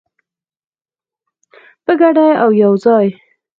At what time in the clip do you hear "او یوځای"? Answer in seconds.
2.41-3.07